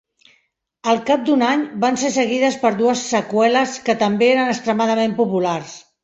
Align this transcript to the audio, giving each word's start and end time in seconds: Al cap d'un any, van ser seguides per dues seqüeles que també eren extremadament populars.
Al 0.91 1.01
cap 1.09 1.25
d'un 1.25 1.41
any, 1.49 1.59
van 1.83 1.99
ser 2.03 2.09
seguides 2.15 2.57
per 2.63 2.71
dues 2.79 3.03
seqüeles 3.11 3.75
que 3.89 3.95
també 3.99 4.31
eren 4.31 4.49
extremadament 4.55 5.13
populars. 5.21 5.75